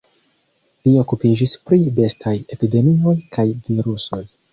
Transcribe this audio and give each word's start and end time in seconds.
Li 0.85 0.93
okupiĝis 1.01 1.53
pri 1.69 1.79
bestaj 1.99 2.33
epidemioj 2.57 3.13
kaj 3.37 3.47
virusoj. 3.69 4.21